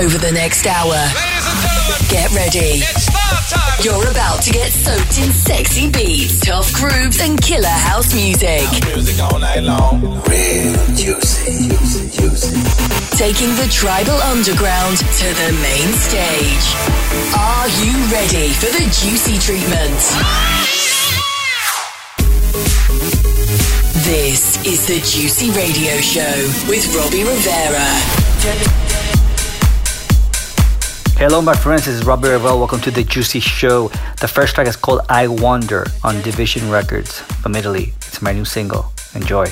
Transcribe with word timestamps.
over 0.00 0.16
the 0.16 0.32
next 0.32 0.66
hour. 0.66 0.96
Get 2.08 2.32
ready. 2.32 2.80
You're 3.84 4.08
about 4.10 4.40
to 4.42 4.50
get 4.50 4.72
soaked 4.72 5.18
in 5.20 5.30
sexy 5.30 5.90
beats, 5.90 6.40
tough 6.40 6.72
grooves, 6.72 7.20
and 7.20 7.40
killer 7.40 7.68
house 7.68 8.14
music. 8.14 8.64
Music 8.94 9.20
all 9.20 9.38
night 9.38 9.62
long. 9.62 10.00
Real 10.24 10.72
juicy, 10.96 11.68
juicy, 11.68 12.08
juicy. 12.16 12.56
Taking 13.16 13.52
the 13.60 13.68
tribal 13.70 14.16
underground 14.32 14.96
to 14.96 15.28
the 15.36 15.52
main 15.60 15.92
stage. 15.92 16.66
Are 17.36 17.68
you 17.84 17.92
ready 18.08 18.48
for 18.56 18.72
the 18.72 18.88
juicy 18.88 19.36
treatment? 19.36 20.00
This 24.08 24.64
is 24.64 24.86
the 24.86 24.96
Juicy 25.04 25.50
Radio 25.50 26.00
Show 26.00 26.36
with 26.68 26.88
Robbie 26.96 27.24
Rivera. 27.24 28.89
Hello, 31.20 31.42
my 31.42 31.52
friends. 31.52 31.84
This 31.84 31.96
is 31.96 32.06
Robbie 32.06 32.30
Rivera. 32.30 32.56
Welcome 32.56 32.80
to 32.80 32.90
the 32.90 33.04
Juicy 33.04 33.40
Show. 33.40 33.88
The 34.22 34.26
first 34.26 34.54
track 34.54 34.66
is 34.66 34.74
called 34.74 35.02
I 35.10 35.28
Wonder 35.28 35.84
on 36.02 36.22
Division 36.22 36.70
Records 36.70 37.20
from 37.42 37.54
Italy. 37.54 37.92
It's 37.96 38.22
my 38.22 38.32
new 38.32 38.46
single. 38.46 38.90
Enjoy. 39.14 39.44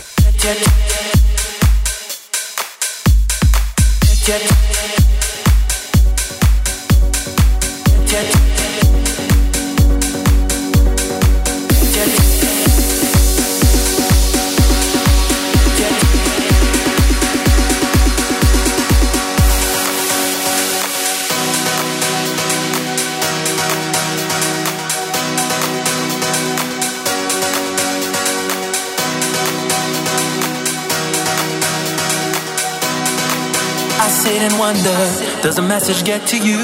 Wonder, 34.59 34.99
does 35.43 35.59
a 35.59 35.63
message 35.63 36.05
get 36.05 36.27
to 36.29 36.37
you? 36.37 36.59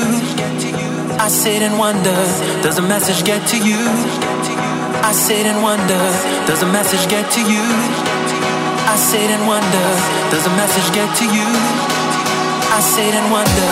I 1.19 1.29
sit 1.29 1.63
and 1.63 1.79
wonder, 1.79 2.15
does 2.63 2.79
a 2.79 2.83
message 2.83 3.25
get 3.25 3.47
to 3.49 3.57
you? 3.57 3.79
I 5.03 5.13
sit 5.13 5.47
and 5.47 5.63
wonder, 5.63 6.03
does 6.47 6.63
a 6.63 6.67
message 6.67 7.09
get 7.09 7.31
to 7.33 7.41
you? 7.41 7.65
I 8.91 8.97
sit 8.97 9.31
and 9.31 9.47
wonder, 9.47 9.87
does 10.31 10.47
a 10.47 10.55
message 10.59 10.93
get 10.93 11.09
to 11.19 11.25
you? 11.25 11.47
I 12.75 12.81
sit 12.81 13.15
and 13.15 13.31
wonder. 13.31 13.71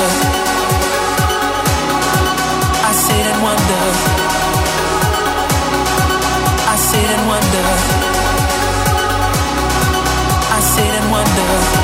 I 2.87 2.93
sit 2.95 3.27
and 3.27 3.43
wonder. 3.43 3.83
I 6.70 6.77
sit 6.77 7.11
and 7.11 7.25
wonder. 7.27 7.67
I 10.55 10.61
sit 10.61 10.95
and 11.00 11.11
wonder. 11.11 11.81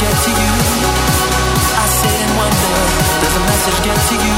Get 0.00 0.16
to 0.16 0.32
you? 0.32 0.52
I 1.76 1.86
sit 1.92 2.16
and 2.24 2.32
wonder, 2.40 2.76
does 3.20 3.36
a 3.36 3.42
message 3.44 3.80
get 3.84 3.98
to 4.08 4.16
you? 4.16 4.36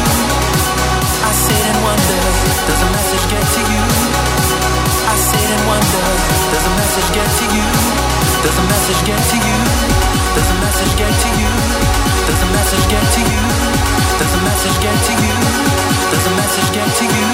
I 1.23 1.31
sit 1.31 1.63
and 1.71 1.79
wonder, 1.87 2.23
does 2.67 2.83
a 2.83 2.89
message 2.91 3.27
get 3.31 3.47
to 3.47 3.63
you? 3.71 3.83
I 5.07 5.15
sit 5.15 5.47
and 5.55 5.63
wonder, 5.71 6.07
does 6.51 6.67
a 6.67 6.73
message 6.75 7.11
get 7.15 7.29
to 7.39 7.47
you? 7.55 7.67
Does 8.43 8.59
a 8.59 8.65
message 8.75 9.03
get 9.07 9.23
to 9.23 9.39
you? 9.39 9.59
Does 10.35 10.51
a 10.51 10.57
message 10.67 10.95
get 10.99 11.15
to 11.15 11.31
you? 11.31 11.51
Does 12.27 12.43
a 12.43 12.49
message 12.51 12.87
get 12.91 13.05
to 13.15 13.21
you? 13.23 13.43
Does 14.19 14.35
a 14.35 14.41
message 14.43 14.79
get 14.83 14.99
to 14.99 15.13
you? 15.15 15.35
Does 16.11 16.27
a 16.27 16.33
message 16.43 16.71
get 16.75 16.91
to 16.91 17.05
you? 17.07 17.27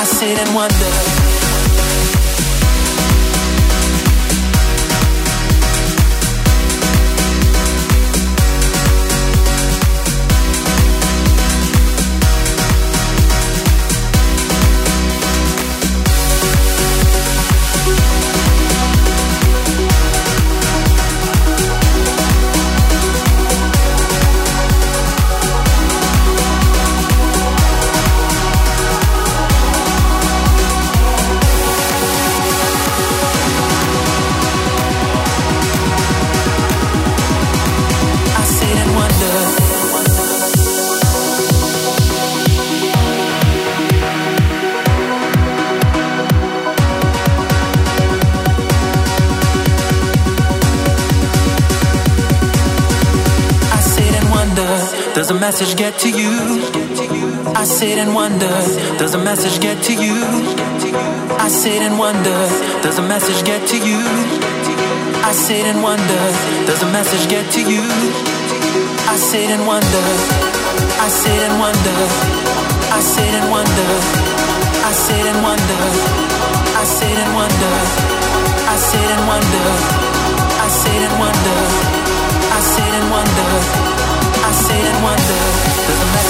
I 0.00 0.04
sit 0.04 0.38
and 0.38 0.54
wonder. 0.56 1.09
message 55.50 55.76
get 55.76 55.98
to 55.98 56.08
you? 56.08 56.30
I 57.58 57.64
sit 57.64 57.98
and 57.98 58.14
wonder, 58.14 58.54
does 59.02 59.14
a 59.14 59.18
message 59.18 59.60
get 59.60 59.82
to 59.82 59.92
you? 59.92 60.14
I 61.42 61.48
sit 61.48 61.82
and 61.82 61.98
wonder, 61.98 62.38
does 62.86 63.00
a 63.00 63.02
message 63.02 63.44
get 63.44 63.66
to 63.66 63.76
you? 63.76 63.98
I 65.26 65.32
sit 65.32 65.66
and 65.66 65.82
wonder, 65.82 66.22
does 66.70 66.80
a 66.86 66.90
message 66.94 67.28
get 67.28 67.50
to 67.54 67.60
you? 67.66 67.82
I 69.10 69.16
sit 69.18 69.50
and 69.50 69.66
wonder, 69.66 70.06
I 71.02 71.08
sit 71.10 71.42
and 71.42 71.58
wonder, 71.58 71.98
I 72.94 73.00
sit 73.02 73.34
and 73.34 73.50
wonder, 73.50 73.90
I 74.86 74.92
sit 74.94 75.26
and 75.34 75.42
wonder, 75.42 75.82
I 76.78 76.84
sit 76.86 77.18
and 77.24 77.32
wonder, 77.34 77.74
I 78.70 78.76
sit 78.78 79.10
and 79.18 79.24
wonder, 79.26 79.66
I 80.62 80.68
sit 80.70 81.02
and 81.10 81.14
wonder, 81.18 81.58
I 82.54 82.60
sit 82.62 82.92
and 83.02 83.10
wonder. 83.10 83.89
I 84.50 84.52
said 84.52 84.94
one 84.94 85.04
wonder, 85.04 85.40
doesn't 85.86 86.12
matter. 86.12 86.29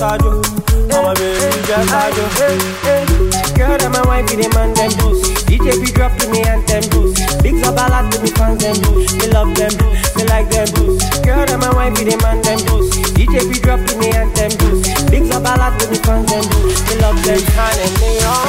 Baby 0.00 0.08
Jack 0.08 0.16
Ajo, 0.16 0.40
I'm 0.88 1.04
a 1.04 1.14
baby 1.14 1.60
Jack 1.68 1.92
Ajo. 1.92 2.24
Girl, 3.54 3.76
I'm 3.84 3.94
a 3.94 4.00
wife, 4.08 4.26
the 4.28 4.48
man 4.54 4.72
them 4.72 4.90
boost. 4.98 5.24
DJ 5.46 5.76
be 5.76 5.92
drop 5.92 6.16
to 6.18 6.28
me 6.30 6.42
and 6.42 6.66
them 6.66 6.82
boost. 6.90 7.20
Big 7.42 7.62
up 7.64 7.76
ballad 7.76 8.10
to 8.12 8.20
me 8.22 8.30
fans 8.30 8.62
them 8.62 8.80
boost. 8.80 9.16
Me 9.18 9.26
love 9.28 9.54
them, 9.54 9.72
me 10.16 10.24
like 10.24 10.48
them 10.48 10.68
boost. 10.74 11.22
Girl, 11.22 11.44
I'm 11.48 11.62
a 11.62 11.70
wife, 11.76 11.94
the 11.96 12.16
man 12.22 12.40
them 12.40 12.58
boost. 12.64 12.92
DJ 13.14 13.44
be 13.48 13.60
drop 13.60 13.84
to 13.86 13.96
me 13.98 14.10
and 14.12 14.34
them 14.34 14.50
boost. 14.56 15.10
Big 15.10 15.30
up 15.32 15.42
ballad 15.42 15.78
to 15.80 15.90
me 15.90 15.96
fans 15.98 16.30
them 16.30 16.44
boost. 16.48 16.88
Me 16.88 16.94
love 17.00 17.20
them, 17.22 17.40
turning 17.52 17.94
me 18.00 18.24
on. 18.24 18.40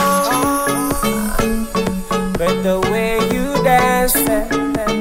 But 2.39 2.63
the 2.63 2.79
way 2.89 3.19
you 3.33 3.61
dance. 3.63 4.15
Eh, 4.15 4.47
eh. 4.79 4.93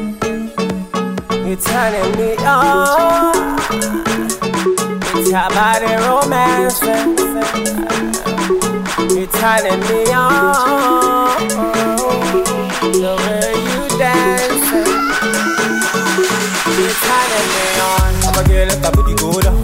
You're 1.47 1.56
turning 1.62 2.11
me 2.19 2.37
on. 2.44 4.09
It's 5.32 5.38
your 5.38 5.48
body 5.54 5.94
romance. 5.94 6.82
You're 9.14 9.30
turning 9.30 9.78
me 9.86 10.10
on. 10.10 11.38
The 12.98 13.14
way 13.22 13.54
you 13.62 13.78
dance. 13.94 14.66
You're 16.66 16.96
turning 17.06 17.46
me 17.54 17.64
on. 17.78 18.10
I'ma 18.26 18.42
get 18.42 18.74
let 18.74 18.82
that 18.82 18.92
booty 18.92 19.14
go 19.14 19.30
down. 19.40 19.54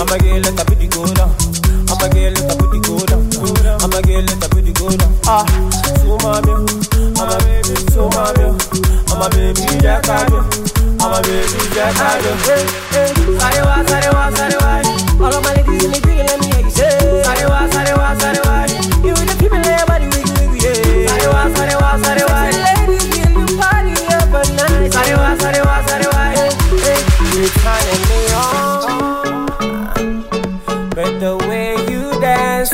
I'ma 0.00 0.16
get 0.16 0.40
let 0.40 0.56
that 0.56 0.66
booty 0.66 0.88
go 0.88 1.04
down. 1.12 1.28
I'ma 1.92 2.08
get 2.08 2.32
let 2.32 2.48
that 2.48 2.56
booty 2.56 2.80
go 2.80 2.96
down. 3.04 3.20
I'ma 3.84 4.00
get 4.00 4.24
let 4.24 4.40
that 4.40 4.50
booty 4.50 4.72
go 4.72 4.88
down. 4.96 5.12
Ah, 5.28 5.44
so 6.00 6.16
mommy, 6.24 6.56
I'm 7.20 7.28
a 7.28 7.36
baby, 7.44 7.76
so 7.92 8.08
mommy, 8.16 8.48
I'm 9.12 9.20
a 9.20 9.28
baby, 9.28 9.60
yeah, 9.84 10.00
I'm 11.04 11.12
a 11.12 11.20
baby 11.20 11.62
jack 11.74 12.00
I 12.00 12.16
do. 12.22 12.32
Sarewa, 13.36 13.84
sarewa, 13.84 14.30
sarewa. 14.36 15.01
All 15.20 15.32
of 15.34 15.42
my 15.44 15.52
ladies 15.54 15.84
in 15.84 15.90
the 15.92 16.00
green, 16.02 16.18
let 16.26 16.38
me 16.40 16.46
hear 16.52 16.62
you 16.64 16.70
say. 16.70 16.90
Sarewa, 17.26 17.60
sarewa, 17.74 18.08
sarewa. 18.20 18.54
You 19.04 19.14
the 19.14 19.34
people 19.38 19.60
there, 19.62 19.84
body 19.86 20.06
wiggle, 20.12 20.34
wiggle, 20.38 20.56
yeah. 20.56 21.06
Sarewa, 21.10 21.42
sarewa, 21.56 21.90
sarewa. 22.04 22.38
Ladies 22.66 23.06
in 23.22 23.32
the 23.34 23.44
party 23.60 23.94
up 24.16 24.34
at 24.40 24.48
night. 24.58 24.90
Sarewa, 24.92 25.28
sarewa, 25.42 25.76
sarewa. 25.88 26.22
You're 27.34 27.52
turning 27.62 28.02
me 28.10 28.20
on. 28.34 28.50
But 30.96 31.12
the 31.20 31.34
way 31.48 31.68
you 31.90 32.02
dance, 32.20 32.72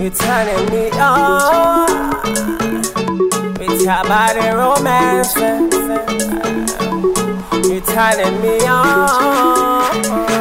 you're 0.00 0.16
turning 0.22 0.64
me 0.72 0.84
on. 0.98 1.88
It's 3.60 3.82
your 3.84 4.02
body 4.04 4.46
romance 4.50 5.34
turning 7.98 8.40
me 8.40 8.60
on. 8.64 10.37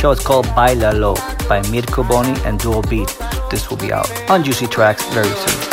Show 0.00 0.12
is 0.12 0.20
called 0.20 0.46
Baila 0.54 0.92
Lo 0.94 1.14
by 1.46 1.60
Mirko 1.70 2.02
Boni 2.02 2.34
and 2.46 2.58
Dual 2.58 2.80
Beat. 2.82 3.14
This 3.50 3.68
will 3.68 3.76
be 3.76 3.92
out 3.92 4.10
on 4.30 4.42
Juicy 4.42 4.66
Tracks 4.66 5.04
very 5.12 5.28
soon. 5.28 5.69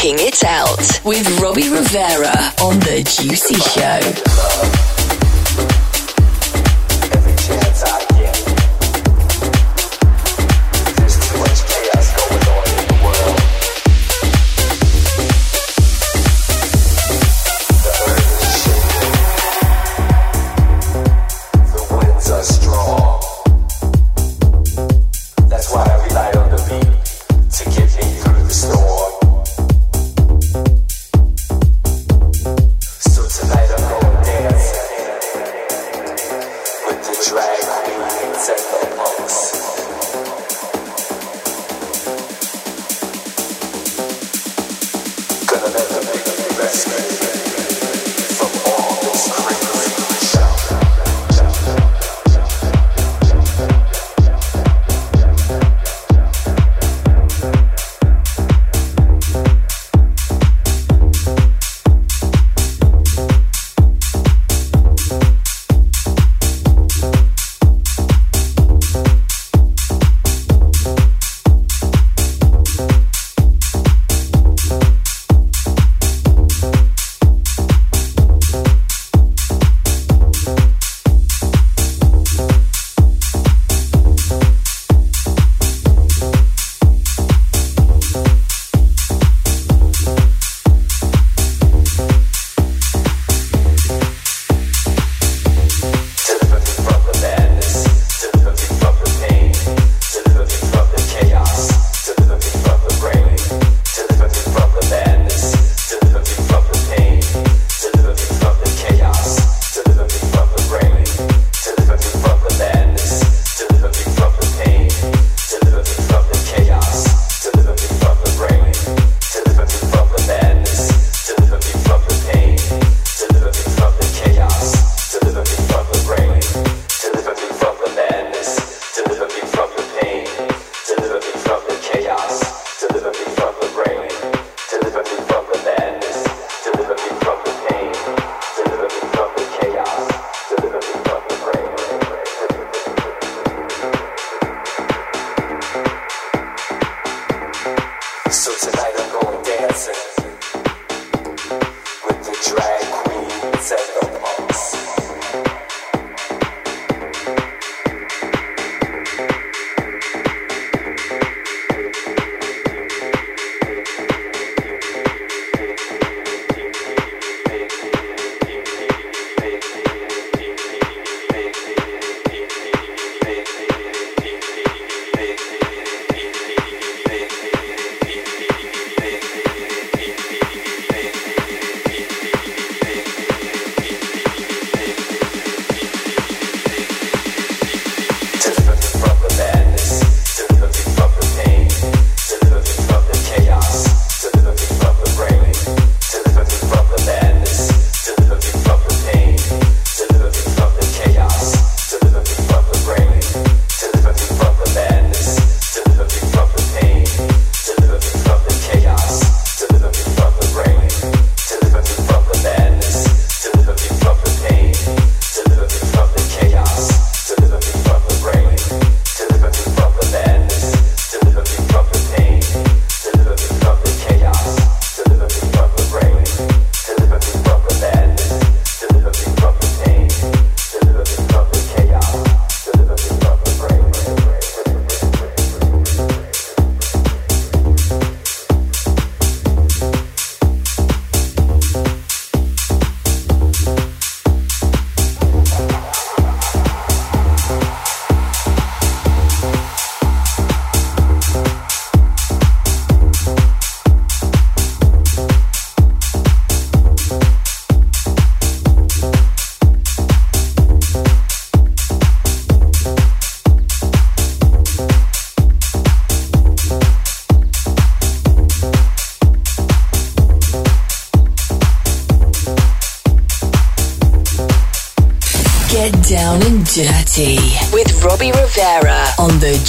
Rocking 0.00 0.16
it 0.18 0.42
out 0.44 1.04
with 1.04 1.40
Robbie 1.40 1.68
Rivera 1.68 2.32
on 2.62 2.78
The 2.80 3.02
Juicy 3.04 3.56
Show. 3.56 5.09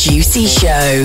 Juicy 0.02 0.48
Show. 0.48 1.04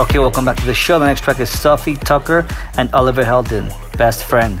Okay, 0.00 0.18
welcome 0.18 0.44
back 0.44 0.56
to 0.56 0.66
the 0.66 0.74
show. 0.74 0.98
The 0.98 1.06
next 1.06 1.20
track 1.20 1.38
is 1.38 1.48
Sofi 1.48 1.94
Tukker 1.94 2.52
and 2.76 2.92
Oliver 2.92 3.22
Heldens, 3.22 3.72
Best 3.96 4.24
Friend. 4.24 4.60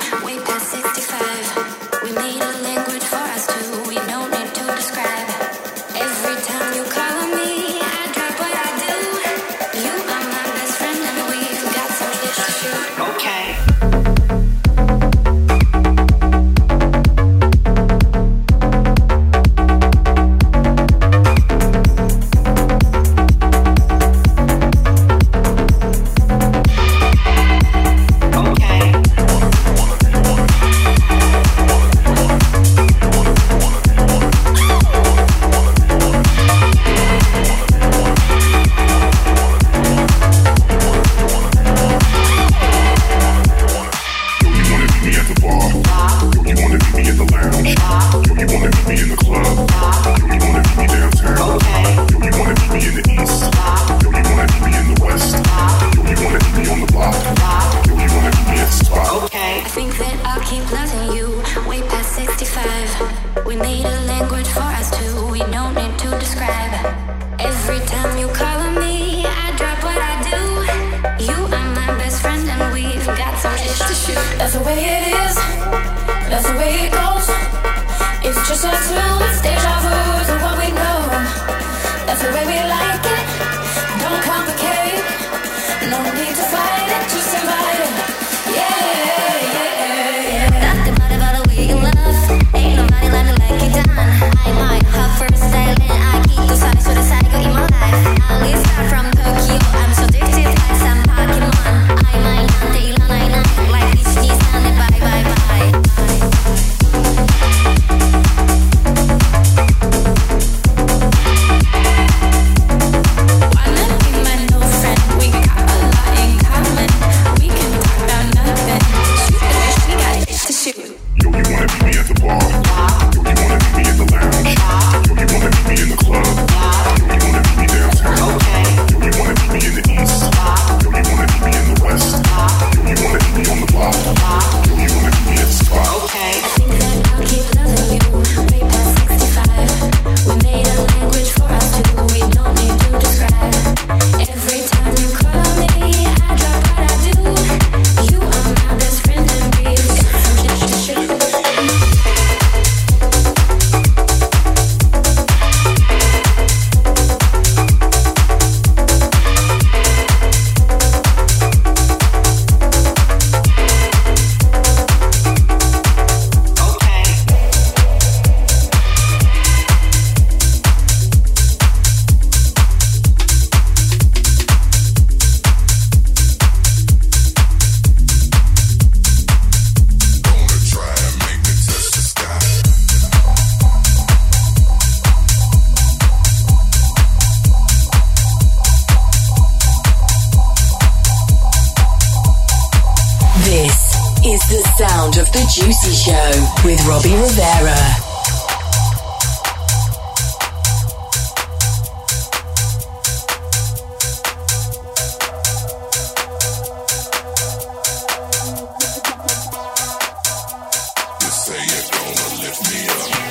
lift 212.51 212.73
me 212.73 212.87
up. 212.89 213.30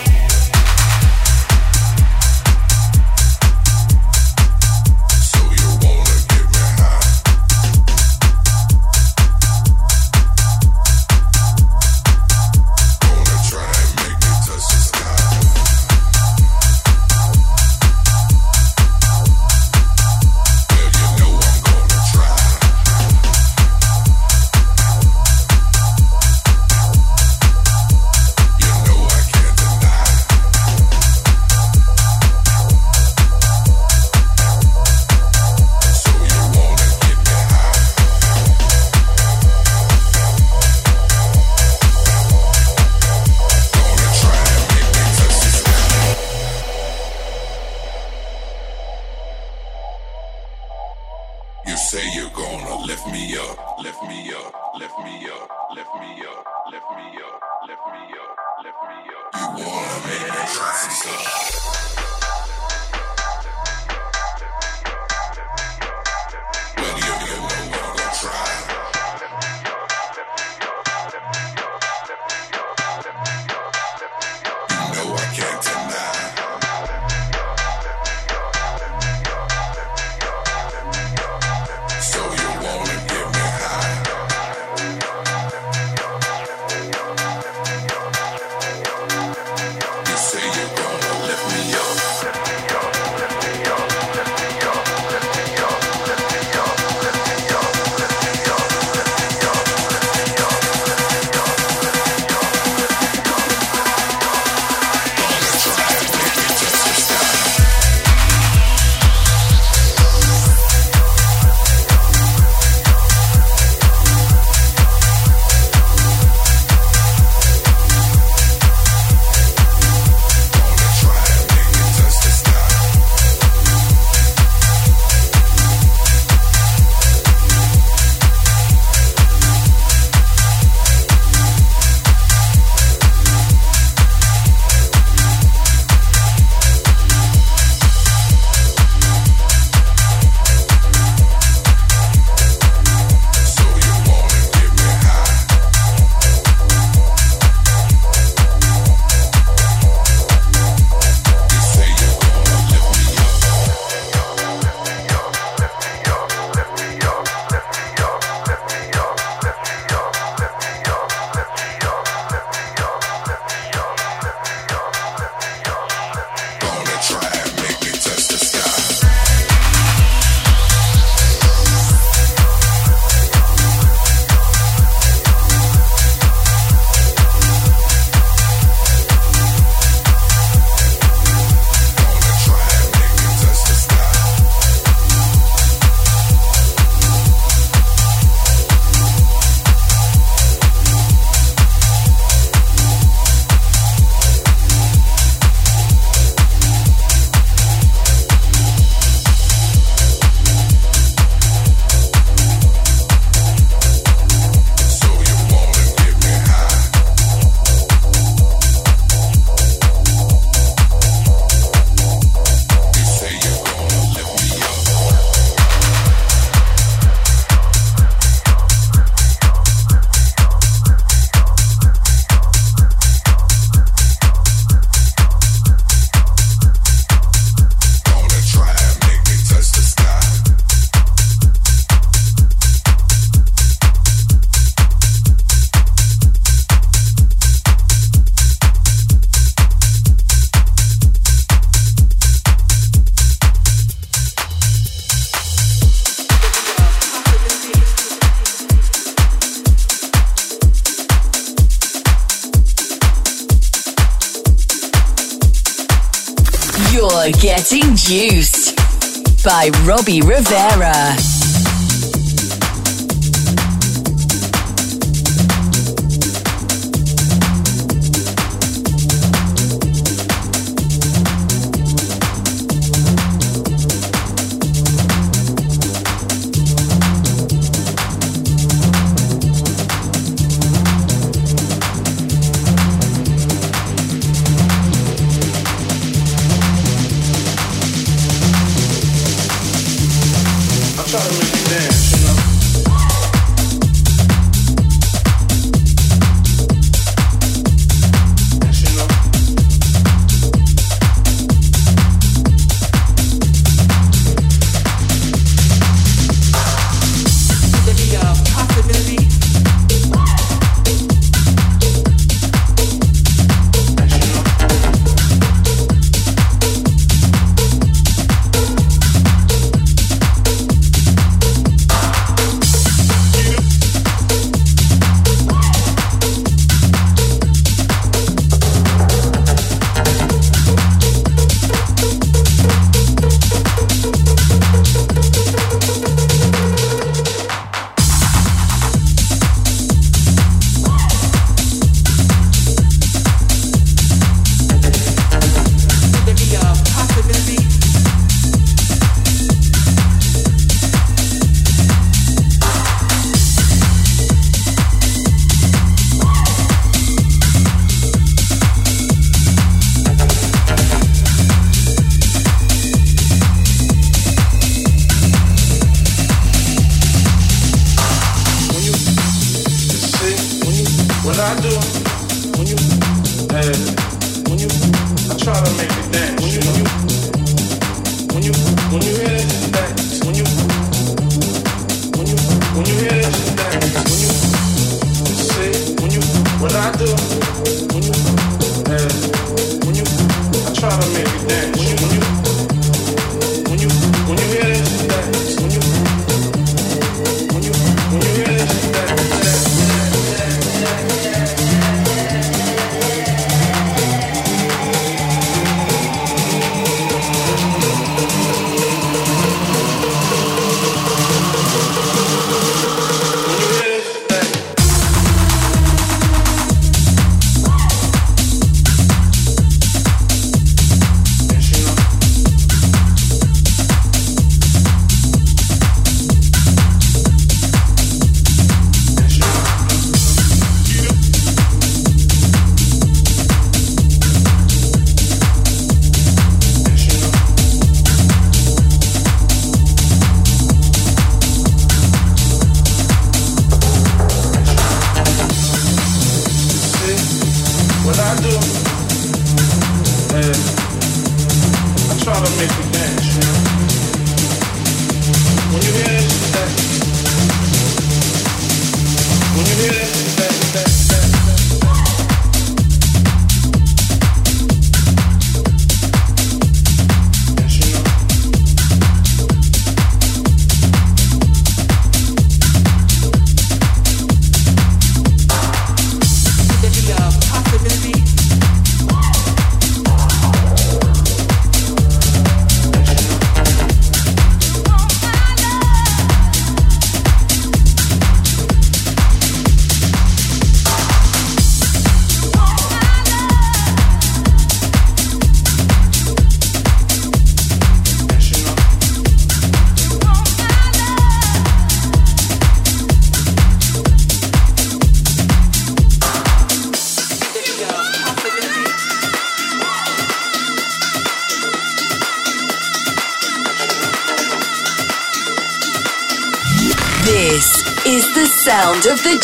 By 259.60 259.68
Robbie 259.84 260.22
Rivera. 260.22 261.29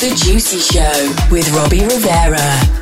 The 0.00 0.14
Juicy 0.14 0.60
Show 0.60 1.28
with 1.28 1.50
Robbie 1.50 1.82
Rivera. 1.82 2.77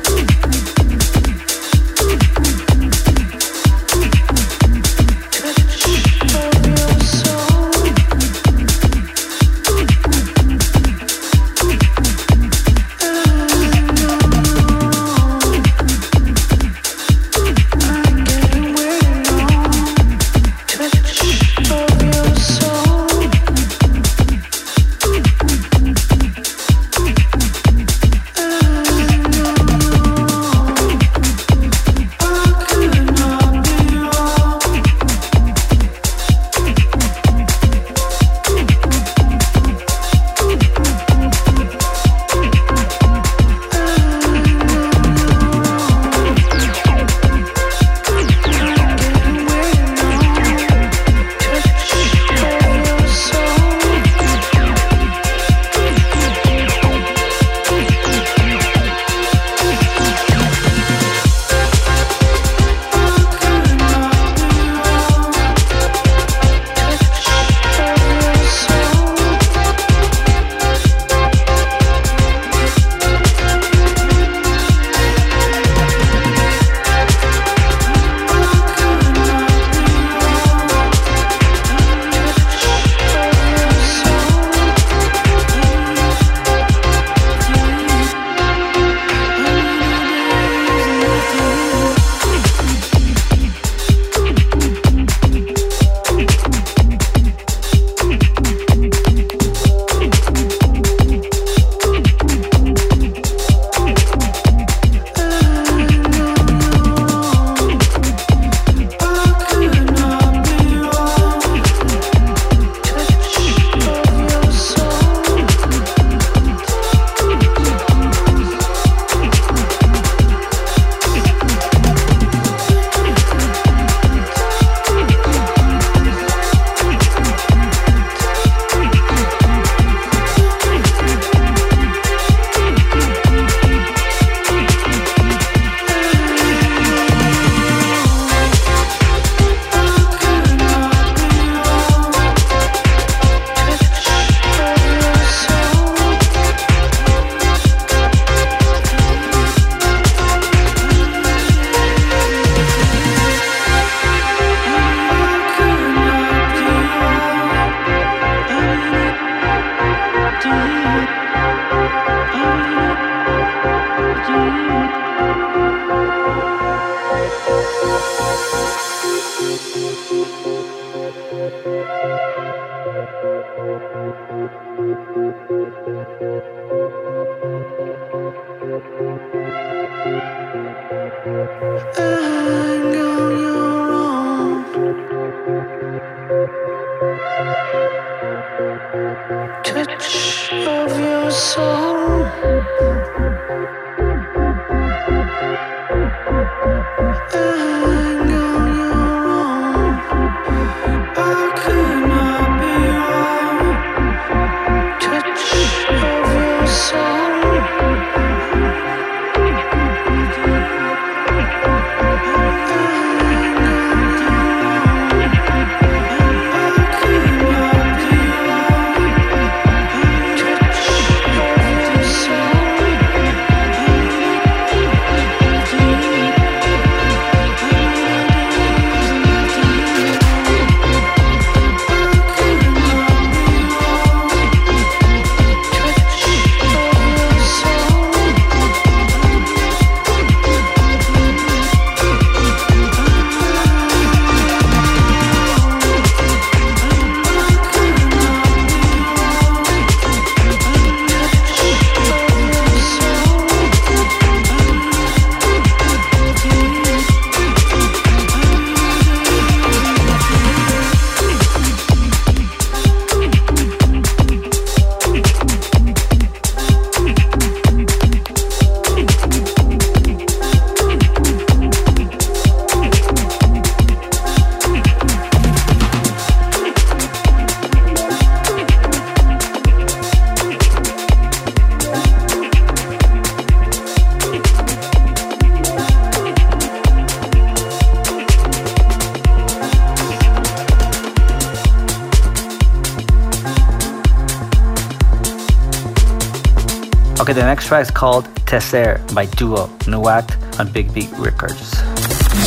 Okay, 297.27 297.33
the 297.33 297.43
next 297.43 297.67
track 297.67 297.81
is 297.81 297.91
called 297.91 298.23
Tesser 298.45 299.03
by 299.13 299.25
Duo, 299.25 299.69
new 299.85 300.07
act 300.07 300.37
on 300.61 300.71
Big 300.71 300.93
Beat 300.93 301.11
Records. 301.17 301.75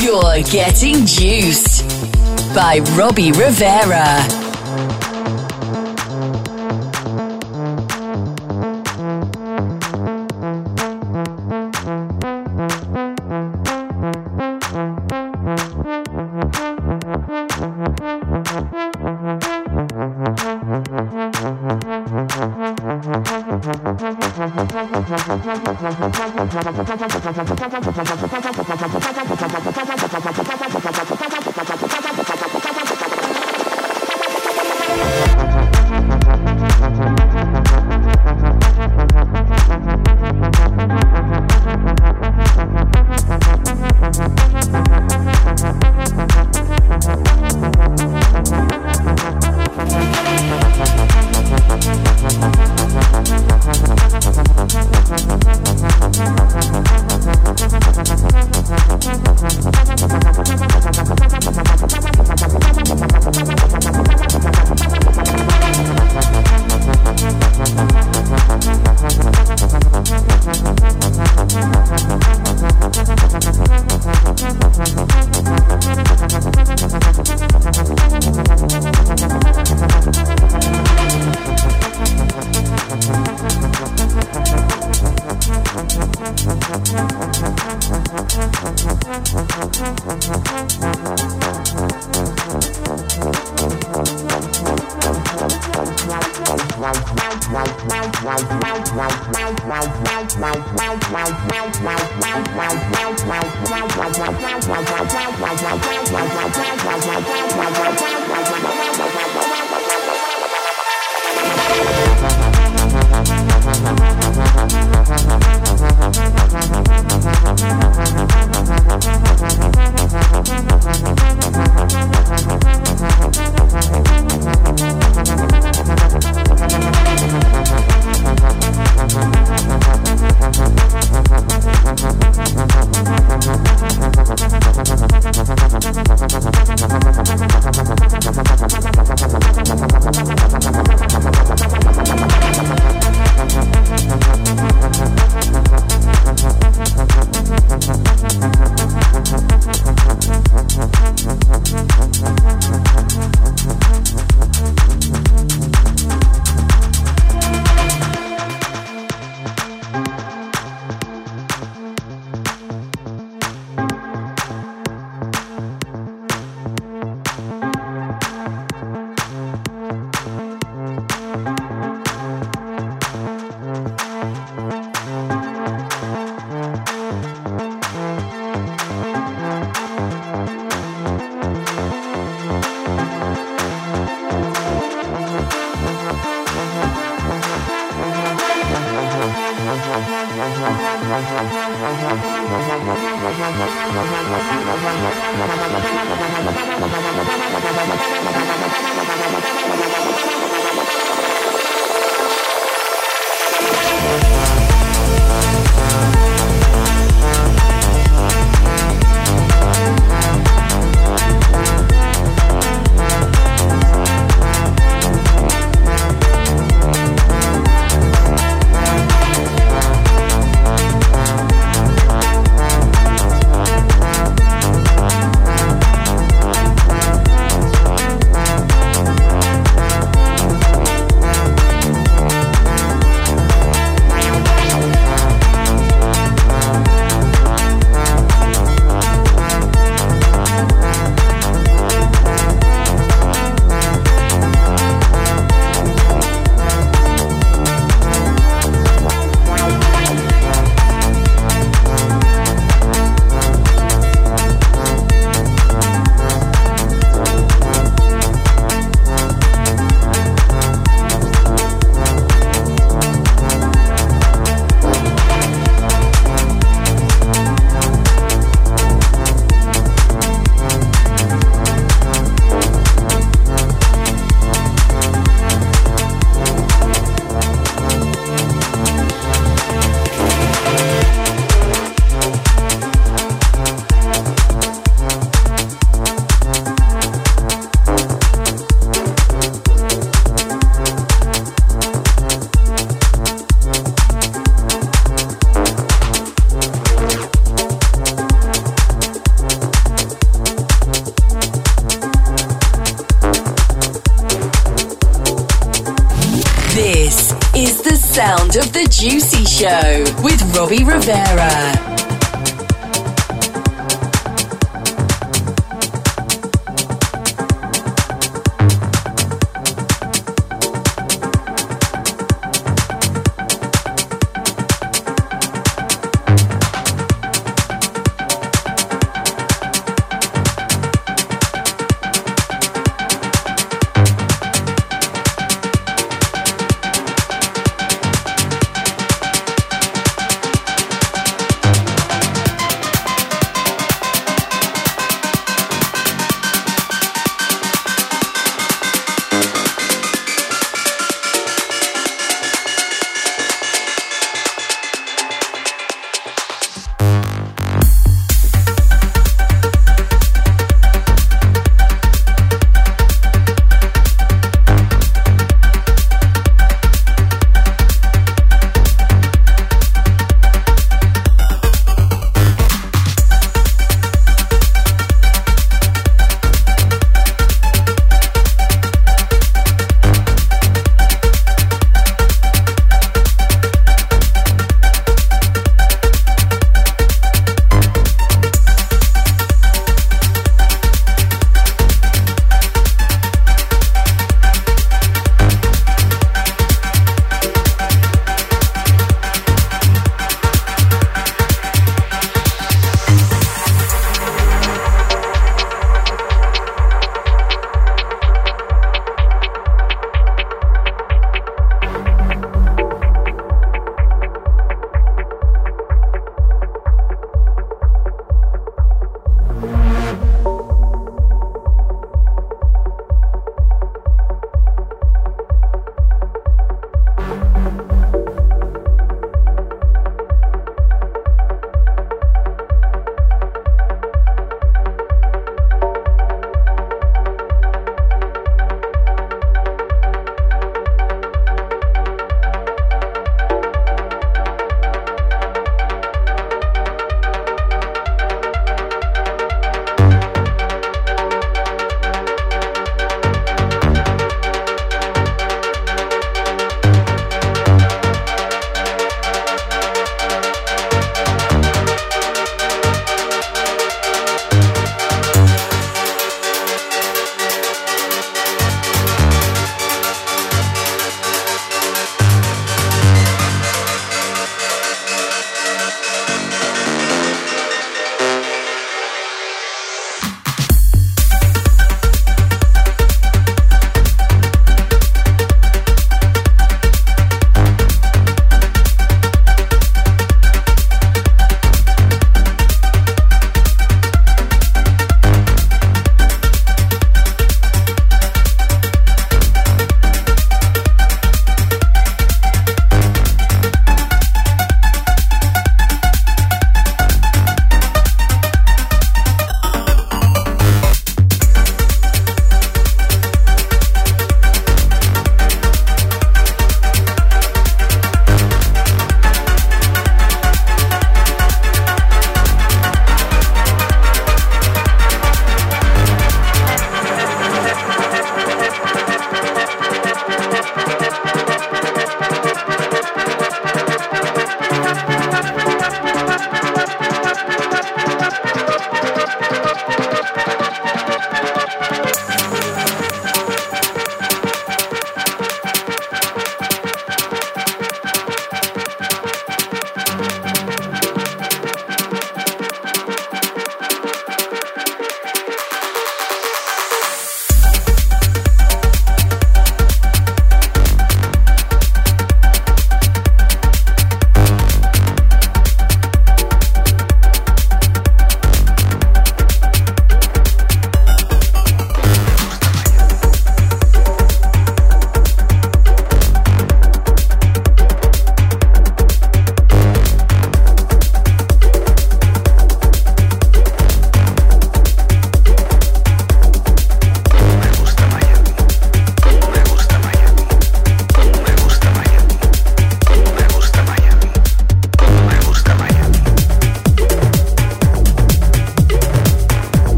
You're 0.00 0.42
getting 0.44 1.04
juiced 1.04 1.84
by 2.54 2.78
Robbie 2.96 3.32
Rivera. 3.32 4.39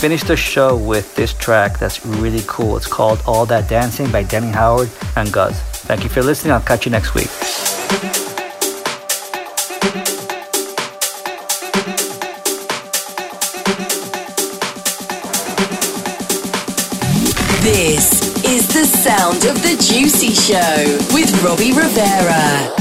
Finish 0.00 0.22
the 0.22 0.34
show 0.34 0.78
with 0.78 1.14
this 1.14 1.34
track 1.34 1.78
that's 1.78 2.06
really 2.06 2.40
cool. 2.46 2.74
It's 2.74 2.86
called 2.86 3.20
All 3.26 3.44
That 3.44 3.68
Dancing 3.68 4.10
by 4.10 4.22
Danny 4.22 4.48
Howard 4.48 4.88
and 5.14 5.30
Guz. 5.30 5.60
Thank 5.84 6.04
you 6.04 6.08
for 6.08 6.22
listening. 6.22 6.54
I'll 6.54 6.62
catch 6.62 6.86
you 6.86 6.90
next 6.90 7.14
week. 7.14 7.28
This 17.62 18.42
is 18.42 18.68
the 18.68 18.86
sound 18.86 19.44
of 19.44 19.62
the 19.62 19.76
Juicy 19.82 20.30
Show 20.30 21.14
with 21.14 21.30
Robbie 21.42 21.74
Rivera. 21.74 22.79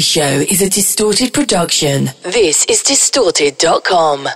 Show 0.00 0.44
is 0.48 0.62
a 0.62 0.68
distorted 0.68 1.32
production. 1.32 2.10
This 2.22 2.64
is 2.66 2.82
distorted.com. 2.82 4.28